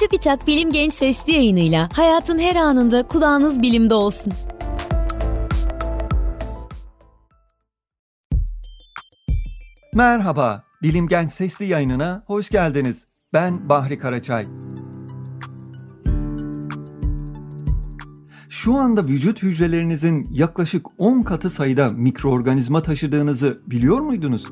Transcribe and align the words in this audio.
Çubitak 0.00 0.46
Bilim 0.46 0.72
Genç 0.72 0.92
Sesli 0.92 1.32
yayınıyla 1.32 1.88
hayatın 1.92 2.38
her 2.38 2.56
anında 2.56 3.02
kulağınız 3.02 3.62
bilimde 3.62 3.94
olsun. 3.94 4.32
Merhaba, 9.94 10.64
Bilim 10.82 11.08
Genç 11.08 11.32
Sesli 11.32 11.66
yayınına 11.66 12.22
hoş 12.26 12.50
geldiniz. 12.50 13.06
Ben 13.32 13.68
Bahri 13.68 13.98
Karaçay. 13.98 14.46
Şu 18.48 18.74
anda 18.74 19.06
vücut 19.06 19.42
hücrelerinizin 19.42 20.28
yaklaşık 20.32 20.86
10 20.98 21.22
katı 21.22 21.50
sayıda 21.50 21.90
mikroorganizma 21.90 22.82
taşıdığınızı 22.82 23.62
biliyor 23.66 24.00
muydunuz? 24.00 24.46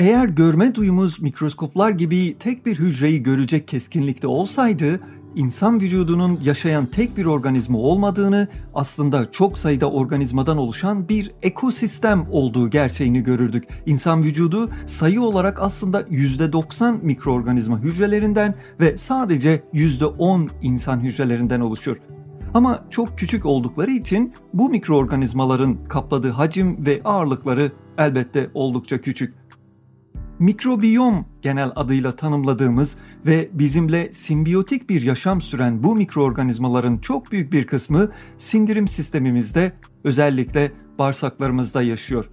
Eğer 0.00 0.28
görme 0.28 0.74
duyumuz 0.74 1.20
mikroskoplar 1.20 1.90
gibi 1.90 2.36
tek 2.38 2.66
bir 2.66 2.78
hücreyi 2.78 3.22
görecek 3.22 3.68
keskinlikte 3.68 4.26
olsaydı, 4.26 5.00
insan 5.34 5.80
vücudunun 5.80 6.40
yaşayan 6.42 6.86
tek 6.86 7.16
bir 7.16 7.24
organizma 7.24 7.78
olmadığını, 7.78 8.48
aslında 8.74 9.30
çok 9.32 9.58
sayıda 9.58 9.90
organizmadan 9.90 10.58
oluşan 10.58 11.08
bir 11.08 11.32
ekosistem 11.42 12.26
olduğu 12.30 12.70
gerçeğini 12.70 13.22
görürdük. 13.22 13.64
İnsan 13.86 14.22
vücudu 14.22 14.70
sayı 14.86 15.22
olarak 15.22 15.62
aslında 15.62 16.00
%90 16.02 17.02
mikroorganizma 17.02 17.78
hücrelerinden 17.78 18.54
ve 18.80 18.98
sadece 18.98 19.62
%10 19.74 20.48
insan 20.62 21.00
hücrelerinden 21.00 21.60
oluşur. 21.60 21.96
Ama 22.54 22.84
çok 22.90 23.18
küçük 23.18 23.46
oldukları 23.46 23.90
için 23.90 24.32
bu 24.54 24.68
mikroorganizmaların 24.68 25.84
kapladığı 25.88 26.30
hacim 26.30 26.86
ve 26.86 27.00
ağırlıkları 27.04 27.72
elbette 27.98 28.50
oldukça 28.54 29.00
küçük 29.00 29.40
mikrobiyom 30.40 31.24
genel 31.42 31.72
adıyla 31.76 32.16
tanımladığımız 32.16 32.96
ve 33.26 33.48
bizimle 33.52 34.12
simbiyotik 34.12 34.90
bir 34.90 35.02
yaşam 35.02 35.42
süren 35.42 35.82
bu 35.82 35.96
mikroorganizmaların 35.96 36.98
çok 36.98 37.32
büyük 37.32 37.52
bir 37.52 37.66
kısmı 37.66 38.08
sindirim 38.38 38.88
sistemimizde 38.88 39.72
özellikle 40.04 40.72
bağırsaklarımızda 40.98 41.82
yaşıyor. 41.82 42.30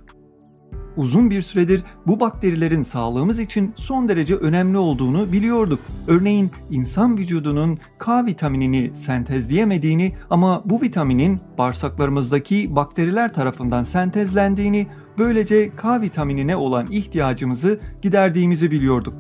Uzun 0.97 1.30
bir 1.30 1.41
süredir 1.41 1.83
bu 2.08 2.19
bakterilerin 2.19 2.83
sağlığımız 2.83 3.39
için 3.39 3.73
son 3.75 4.09
derece 4.09 4.36
önemli 4.36 4.77
olduğunu 4.77 5.31
biliyorduk. 5.31 5.80
Örneğin 6.08 6.52
insan 6.69 7.17
vücudunun 7.17 7.77
K 7.99 8.25
vitaminini 8.25 8.92
sentezleyemediğini 8.95 10.16
ama 10.30 10.61
bu 10.66 10.81
vitaminin 10.81 11.39
bağırsaklarımızdaki 11.58 12.75
bakteriler 12.75 13.33
tarafından 13.33 13.83
sentezlendiğini 13.83 14.88
Böylece 15.18 15.76
K 15.76 16.02
vitaminine 16.02 16.56
olan 16.56 16.88
ihtiyacımızı 16.92 17.80
giderdiğimizi 18.02 18.72
biliyorduk. 18.72 19.14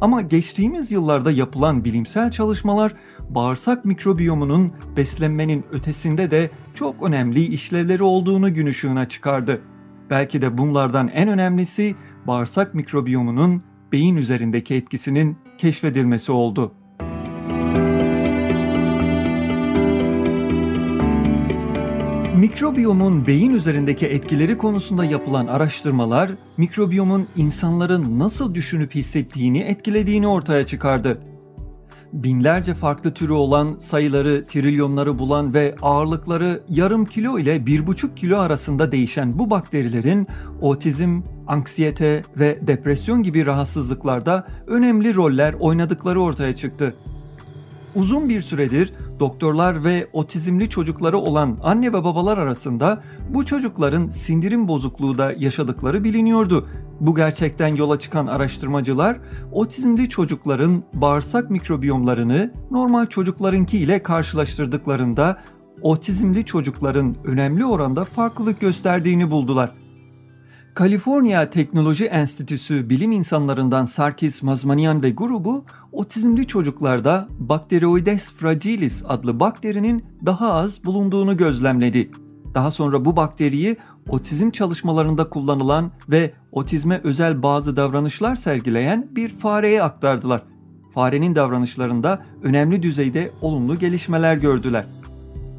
Ama 0.00 0.22
geçtiğimiz 0.22 0.92
yıllarda 0.92 1.30
yapılan 1.30 1.84
bilimsel 1.84 2.30
çalışmalar 2.30 2.94
bağırsak 3.28 3.84
mikrobiyomunun 3.84 4.72
beslenmenin 4.96 5.64
ötesinde 5.72 6.30
de 6.30 6.50
çok 6.74 7.02
önemli 7.02 7.40
işlevleri 7.40 8.02
olduğunu 8.02 8.54
gün 8.54 8.66
ışığına 8.66 9.08
çıkardı. 9.08 9.60
Belki 10.10 10.42
de 10.42 10.58
bunlardan 10.58 11.08
en 11.08 11.28
önemlisi 11.28 11.94
bağırsak 12.26 12.74
mikrobiyomunun 12.74 13.62
beyin 13.92 14.16
üzerindeki 14.16 14.74
etkisinin 14.74 15.36
keşfedilmesi 15.58 16.32
oldu. 16.32 16.72
Mikrobiyomun 22.48 23.26
beyin 23.26 23.50
üzerindeki 23.50 24.06
etkileri 24.06 24.58
konusunda 24.58 25.04
yapılan 25.04 25.46
araştırmalar, 25.46 26.30
mikrobiyomun 26.56 27.28
insanların 27.36 28.18
nasıl 28.18 28.54
düşünüp 28.54 28.94
hissettiğini 28.94 29.58
etkilediğini 29.58 30.26
ortaya 30.26 30.66
çıkardı. 30.66 31.20
Binlerce 32.12 32.74
farklı 32.74 33.14
türü 33.14 33.32
olan, 33.32 33.76
sayıları 33.80 34.44
trilyonları 34.44 35.18
bulan 35.18 35.54
ve 35.54 35.74
ağırlıkları 35.82 36.60
yarım 36.68 37.04
kilo 37.04 37.38
ile 37.38 37.66
bir 37.66 37.86
buçuk 37.86 38.16
kilo 38.16 38.38
arasında 38.38 38.92
değişen 38.92 39.38
bu 39.38 39.50
bakterilerin 39.50 40.26
otizm, 40.60 41.22
anksiyete 41.46 42.24
ve 42.36 42.58
depresyon 42.66 43.22
gibi 43.22 43.46
rahatsızlıklarda 43.46 44.46
önemli 44.66 45.14
roller 45.14 45.52
oynadıkları 45.52 46.22
ortaya 46.22 46.56
çıktı. 46.56 46.94
Uzun 47.94 48.28
bir 48.28 48.40
süredir 48.40 48.92
doktorlar 49.20 49.84
ve 49.84 50.08
otizmli 50.12 50.70
çocukları 50.70 51.18
olan 51.18 51.58
anne 51.62 51.88
ve 51.88 52.04
babalar 52.04 52.38
arasında 52.38 53.02
bu 53.30 53.46
çocukların 53.46 54.10
sindirim 54.10 54.68
bozukluğu 54.68 55.18
da 55.18 55.32
yaşadıkları 55.38 56.04
biliniyordu. 56.04 56.68
Bu 57.00 57.14
gerçekten 57.14 57.74
yola 57.74 57.98
çıkan 57.98 58.26
araştırmacılar 58.26 59.18
otizmli 59.52 60.08
çocukların 60.08 60.82
bağırsak 60.92 61.50
mikrobiyomlarını 61.50 62.52
normal 62.70 63.06
çocuklarınki 63.06 63.78
ile 63.78 64.02
karşılaştırdıklarında 64.02 65.40
otizmli 65.82 66.44
çocukların 66.44 67.16
önemli 67.24 67.64
oranda 67.64 68.04
farklılık 68.04 68.60
gösterdiğini 68.60 69.30
buldular. 69.30 69.72
Kaliforniya 70.78 71.50
Teknoloji 71.50 72.04
Enstitüsü 72.04 72.90
bilim 72.90 73.12
insanlarından 73.12 73.84
Sarkis 73.84 74.42
Mazmanian 74.42 75.02
ve 75.02 75.10
grubu 75.10 75.64
otizmli 75.92 76.46
çocuklarda 76.46 77.28
Bacteroides 77.38 78.32
fragilis 78.32 79.02
adlı 79.08 79.40
bakterinin 79.40 80.04
daha 80.26 80.52
az 80.52 80.84
bulunduğunu 80.84 81.36
gözlemledi. 81.36 82.10
Daha 82.54 82.70
sonra 82.70 83.04
bu 83.04 83.16
bakteriyi 83.16 83.76
otizm 84.08 84.50
çalışmalarında 84.50 85.28
kullanılan 85.28 85.90
ve 86.10 86.32
otizme 86.52 87.00
özel 87.04 87.42
bazı 87.42 87.76
davranışlar 87.76 88.36
sergileyen 88.36 89.08
bir 89.10 89.28
fareye 89.28 89.82
aktardılar. 89.82 90.42
Farenin 90.94 91.34
davranışlarında 91.34 92.22
önemli 92.42 92.82
düzeyde 92.82 93.30
olumlu 93.40 93.78
gelişmeler 93.78 94.36
gördüler. 94.36 94.84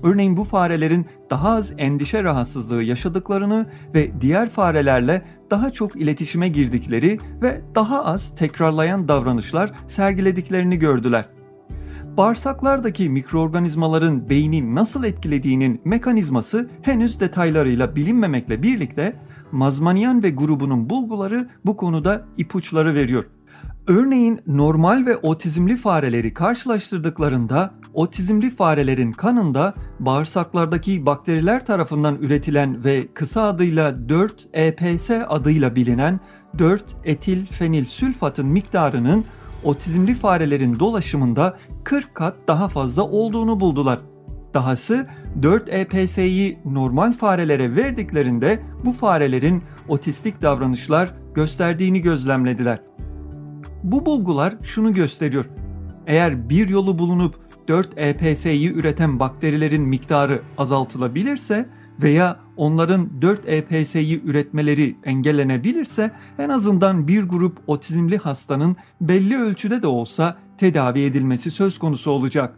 Örneğin 0.04 0.38
bu 0.38 0.44
farelerin 0.44 1.06
daha 1.30 1.50
az 1.50 1.74
endişe 1.78 2.24
rahatsızlığı 2.24 2.84
yaşadıklarını 2.84 3.66
ve 3.94 4.22
diğer 4.22 4.50
farelerle 4.50 5.22
daha 5.52 5.72
çok 5.72 5.96
iletişime 5.96 6.48
girdikleri 6.48 7.20
ve 7.42 7.62
daha 7.76 8.06
az 8.06 8.36
tekrarlayan 8.36 9.08
davranışlar 9.08 9.72
sergilediklerini 9.88 10.80
gördüler. 10.80 11.26
Bağırsaklardaki 12.18 13.10
mikroorganizmaların 13.10 14.30
beyni 14.30 14.76
nasıl 14.76 15.04
etkilediğinin 15.04 15.82
mekanizması 15.86 16.70
henüz 16.82 17.20
detaylarıyla 17.20 17.96
bilinmemekle 17.96 18.64
birlikte 18.64 19.16
Mazmanian 19.52 20.24
ve 20.24 20.30
grubunun 20.30 20.90
bulguları 20.90 21.50
bu 21.66 21.78
konuda 21.78 22.26
ipuçları 22.38 22.96
veriyor. 22.96 23.26
Örneğin 23.90 24.40
normal 24.48 25.06
ve 25.06 25.18
otizmli 25.18 25.78
fareleri 25.78 26.34
karşılaştırdıklarında 26.34 27.74
otizmli 27.94 28.52
farelerin 28.52 29.12
kanında 29.12 29.74
bağırsaklardaki 30.00 31.06
bakteriler 31.06 31.66
tarafından 31.66 32.16
üretilen 32.16 32.84
ve 32.84 33.08
kısa 33.14 33.42
adıyla 33.42 33.90
4-EPS 33.90 35.26
adıyla 35.26 35.76
bilinen 35.76 36.20
4-etil 36.58 37.46
fenil 37.46 37.86
sülfatın 37.86 38.46
miktarının 38.46 39.26
otizmli 39.64 40.16
farelerin 40.16 40.80
dolaşımında 40.80 41.58
40 41.84 42.16
kat 42.16 42.36
daha 42.48 42.68
fazla 42.68 43.04
olduğunu 43.04 43.60
buldular. 43.60 44.00
Dahası 44.54 45.08
4-EPS'yi 45.42 46.60
normal 46.66 47.14
farelere 47.14 47.76
verdiklerinde 47.76 48.60
bu 48.86 48.92
farelerin 48.92 49.64
otistik 49.88 50.42
davranışlar 50.42 51.14
gösterdiğini 51.34 52.02
gözlemlediler. 52.02 52.89
Bu 53.84 54.06
bulgular 54.06 54.56
şunu 54.64 54.94
gösteriyor. 54.94 55.46
Eğer 56.08 56.50
bir 56.50 56.70
yolu 56.70 57.00
bulunup 57.00 57.40
4-EPS'yi 57.68 58.74
üreten 58.74 59.20
bakterilerin 59.20 59.82
miktarı 59.82 60.42
azaltılabilirse 60.58 61.70
veya 62.02 62.40
onların 62.58 63.10
4-EPS'yi 63.22 64.24
üretmeleri 64.24 64.96
engellenebilirse 65.04 66.12
en 66.40 66.50
azından 66.50 67.08
bir 67.08 67.24
grup 67.24 67.58
otizmli 67.68 68.18
hastanın 68.18 68.76
belli 69.02 69.38
ölçüde 69.38 69.82
de 69.82 69.88
olsa 69.88 70.38
tedavi 70.58 71.02
edilmesi 71.02 71.52
söz 71.52 71.80
konusu 71.80 72.12
olacak. 72.12 72.56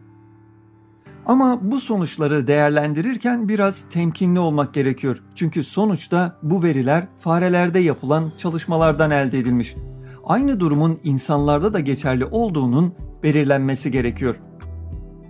Ama 1.25 1.71
bu 1.71 1.79
sonuçları 1.79 2.47
değerlendirirken 2.47 3.49
biraz 3.49 3.89
temkinli 3.89 4.39
olmak 4.39 4.73
gerekiyor. 4.73 5.23
Çünkü 5.35 5.63
sonuçta 5.63 6.39
bu 6.43 6.63
veriler 6.63 7.07
farelerde 7.19 7.79
yapılan 7.79 8.31
çalışmalardan 8.37 9.11
elde 9.11 9.39
edilmiş. 9.39 9.75
Aynı 10.23 10.59
durumun 10.59 10.99
insanlarda 11.03 11.73
da 11.73 11.79
geçerli 11.79 12.25
olduğunun 12.25 12.93
belirlenmesi 13.23 13.91
gerekiyor. 13.91 14.35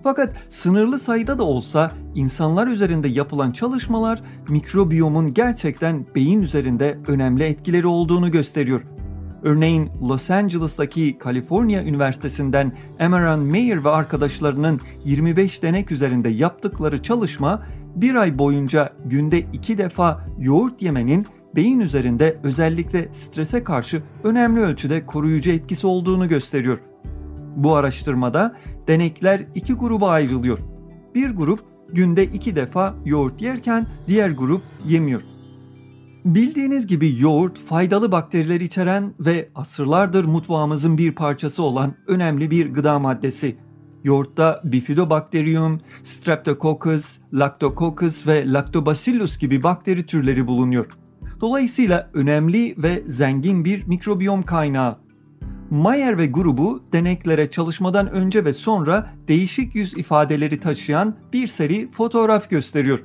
Fakat 0.03 0.35
sınırlı 0.49 0.99
sayıda 0.99 1.39
da 1.39 1.43
olsa 1.43 1.91
insanlar 2.15 2.67
üzerinde 2.67 3.07
yapılan 3.07 3.51
çalışmalar 3.51 4.21
mikrobiyomun 4.49 5.33
gerçekten 5.33 6.05
beyin 6.15 6.41
üzerinde 6.41 6.97
önemli 7.07 7.43
etkileri 7.43 7.87
olduğunu 7.87 8.31
gösteriyor. 8.31 8.81
Örneğin 9.43 9.89
Los 10.01 10.29
Angeles'taki 10.29 11.17
Kaliforniya 11.17 11.83
Üniversitesi'nden 11.83 12.71
Emeran 12.99 13.39
Mayer 13.39 13.83
ve 13.83 13.89
arkadaşlarının 13.89 14.81
25 15.05 15.63
denek 15.63 15.91
üzerinde 15.91 16.29
yaptıkları 16.29 17.03
çalışma 17.03 17.63
bir 17.95 18.15
ay 18.15 18.37
boyunca 18.37 18.93
günde 19.05 19.39
iki 19.39 19.77
defa 19.77 20.27
yoğurt 20.39 20.81
yemenin 20.81 21.25
beyin 21.55 21.79
üzerinde 21.79 22.37
özellikle 22.43 23.09
strese 23.13 23.63
karşı 23.63 24.03
önemli 24.23 24.61
ölçüde 24.61 25.05
koruyucu 25.05 25.51
etkisi 25.51 25.87
olduğunu 25.87 26.27
gösteriyor. 26.27 26.77
Bu 27.55 27.75
araştırmada 27.75 28.55
denekler 28.87 29.45
iki 29.55 29.73
gruba 29.73 30.09
ayrılıyor. 30.09 30.59
Bir 31.15 31.29
grup 31.29 31.59
günde 31.89 32.23
iki 32.23 32.55
defa 32.55 32.95
yoğurt 33.05 33.41
yerken 33.41 33.87
diğer 34.07 34.29
grup 34.29 34.61
yemiyor. 34.87 35.21
Bildiğiniz 36.25 36.87
gibi 36.87 37.15
yoğurt 37.19 37.59
faydalı 37.59 38.11
bakteriler 38.11 38.61
içeren 38.61 39.13
ve 39.19 39.49
asırlardır 39.55 40.25
mutfağımızın 40.25 40.97
bir 40.97 41.11
parçası 41.11 41.63
olan 41.63 41.93
önemli 42.07 42.51
bir 42.51 42.73
gıda 42.73 42.99
maddesi. 42.99 43.57
Yoğurtta 44.03 44.61
Bifidobacterium, 44.63 45.79
Streptococcus, 46.03 47.17
Lactococcus 47.33 48.27
ve 48.27 48.51
Lactobacillus 48.51 49.37
gibi 49.37 49.63
bakteri 49.63 50.05
türleri 50.05 50.47
bulunuyor. 50.47 50.85
Dolayısıyla 51.41 52.09
önemli 52.13 52.75
ve 52.77 53.03
zengin 53.07 53.65
bir 53.65 53.87
mikrobiyom 53.87 54.43
kaynağı. 54.43 54.97
Mayer 55.69 56.17
ve 56.17 56.27
grubu 56.27 56.83
deneklere 56.93 57.51
çalışmadan 57.51 58.11
önce 58.11 58.45
ve 58.45 58.53
sonra 58.53 59.09
değişik 59.27 59.75
yüz 59.75 59.93
ifadeleri 59.93 60.59
taşıyan 60.59 61.15
bir 61.33 61.47
seri 61.47 61.91
fotoğraf 61.91 62.49
gösteriyor. 62.49 62.99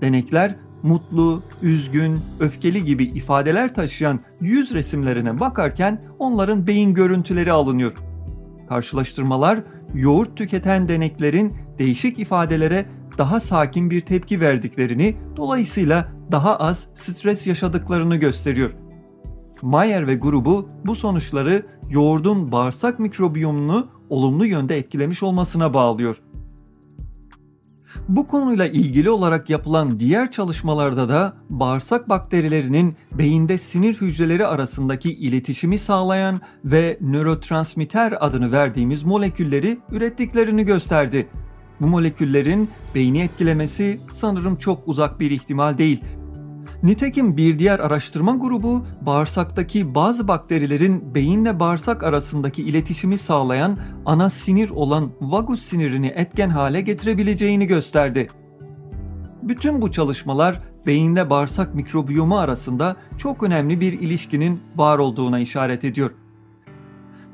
Denekler 0.00 0.54
mutlu, 0.82 1.42
üzgün, 1.62 2.20
öfkeli 2.40 2.84
gibi 2.84 3.04
ifadeler 3.04 3.74
taşıyan 3.74 4.20
yüz 4.40 4.74
resimlerine 4.74 5.40
bakarken 5.40 6.02
onların 6.18 6.66
beyin 6.66 6.94
görüntüleri 6.94 7.52
alınıyor. 7.52 7.92
Karşılaştırmalar 8.68 9.60
yoğurt 9.94 10.36
tüketen 10.36 10.88
deneklerin 10.88 11.54
değişik 11.78 12.18
ifadelere 12.18 12.86
daha 13.18 13.40
sakin 13.40 13.90
bir 13.90 14.00
tepki 14.00 14.40
verdiklerini, 14.40 15.16
dolayısıyla 15.36 16.08
daha 16.32 16.56
az 16.56 16.86
stres 16.94 17.46
yaşadıklarını 17.46 18.16
gösteriyor. 18.16 18.70
Mayer 19.62 20.06
ve 20.06 20.14
grubu 20.14 20.68
bu 20.86 20.94
sonuçları 20.94 21.66
yoğurdun 21.90 22.52
bağırsak 22.52 22.98
mikrobiyomunu 22.98 23.88
olumlu 24.10 24.46
yönde 24.46 24.78
etkilemiş 24.78 25.22
olmasına 25.22 25.74
bağlıyor. 25.74 26.22
Bu 28.08 28.26
konuyla 28.26 28.66
ilgili 28.66 29.10
olarak 29.10 29.50
yapılan 29.50 30.00
diğer 30.00 30.30
çalışmalarda 30.30 31.08
da 31.08 31.36
bağırsak 31.50 32.08
bakterilerinin 32.08 32.96
beyinde 33.12 33.58
sinir 33.58 33.94
hücreleri 33.94 34.46
arasındaki 34.46 35.14
iletişimi 35.14 35.78
sağlayan 35.78 36.40
ve 36.64 36.98
nörotransmitter 37.00 38.14
adını 38.20 38.52
verdiğimiz 38.52 39.02
molekülleri 39.02 39.78
ürettiklerini 39.90 40.64
gösterdi. 40.64 41.28
Bu 41.80 41.86
moleküllerin 41.86 42.70
beyni 42.94 43.20
etkilemesi 43.20 44.00
sanırım 44.12 44.56
çok 44.56 44.88
uzak 44.88 45.20
bir 45.20 45.30
ihtimal 45.30 45.78
değil 45.78 46.04
Nitekim 46.82 47.36
bir 47.36 47.58
diğer 47.58 47.78
araştırma 47.78 48.36
grubu 48.36 48.86
bağırsaktaki 49.00 49.94
bazı 49.94 50.28
bakterilerin 50.28 51.14
beyinle 51.14 51.60
bağırsak 51.60 52.02
arasındaki 52.02 52.62
iletişimi 52.62 53.18
sağlayan 53.18 53.78
ana 54.06 54.30
sinir 54.30 54.70
olan 54.70 55.10
vagus 55.20 55.62
sinirini 55.62 56.06
etken 56.06 56.50
hale 56.50 56.80
getirebileceğini 56.80 57.66
gösterdi. 57.66 58.28
Bütün 59.42 59.82
bu 59.82 59.92
çalışmalar 59.92 60.60
beyinle 60.86 61.30
bağırsak 61.30 61.74
mikrobiyomu 61.74 62.38
arasında 62.38 62.96
çok 63.18 63.42
önemli 63.42 63.80
bir 63.80 63.92
ilişkinin 63.92 64.60
var 64.76 64.98
olduğuna 64.98 65.38
işaret 65.38 65.84
ediyor. 65.84 66.10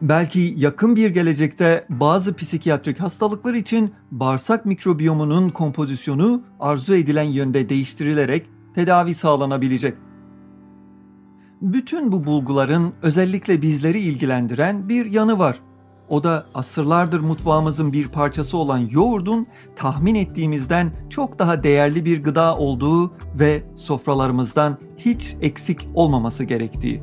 Belki 0.03 0.55
yakın 0.57 0.97
bir 0.97 1.11
gelecekte 1.11 1.85
bazı 1.89 2.35
psikiyatrik 2.35 3.01
hastalıklar 3.01 3.55
için 3.55 3.93
bağırsak 4.11 4.67
mikrobiyomunun 4.67 5.49
kompozisyonu 5.49 6.43
arzu 6.61 6.95
edilen 6.95 7.23
yönde 7.23 7.69
değiştirilerek 7.69 8.47
tedavi 8.79 9.15
sağlanabilecek. 9.15 9.95
Bütün 11.61 12.13
bu 12.13 12.27
bulguların 12.27 12.93
özellikle 13.03 13.63
bizleri 13.63 14.01
ilgilendiren 14.01 14.89
bir 14.89 15.07
yanı 15.07 15.39
var. 15.39 15.61
O 16.09 16.25
da 16.25 16.47
asırlardır 16.55 17.21
mutfağımızın 17.21 17.93
bir 17.93 18.09
parçası 18.09 18.57
olan 18.57 18.79
yoğurdun 18.79 19.47
tahmin 19.77 20.15
ettiğimizden 20.15 20.93
çok 21.11 21.39
daha 21.39 21.63
değerli 21.63 22.05
bir 22.05 22.23
gıda 22.23 22.57
olduğu 22.57 23.13
ve 23.35 23.63
sofralarımızdan 23.77 24.79
hiç 24.99 25.37
eksik 25.41 25.89
olmaması 25.95 26.45
gerektiği. 26.45 27.03